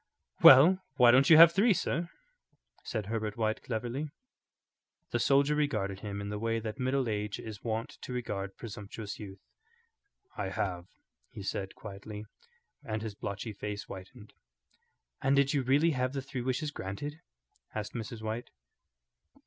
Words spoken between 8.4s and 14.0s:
presumptuous youth. "I have," he said, quietly, and his blotchy face